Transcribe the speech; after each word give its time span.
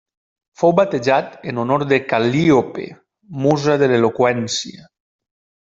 Fou 0.61 0.71
batejat 0.79 1.35
en 1.51 1.61
honor 1.65 1.85
de 1.91 2.01
Cal·líope, 2.13 2.89
musa 3.45 3.79
de 3.83 3.93
l'eloqüència. 3.95 4.93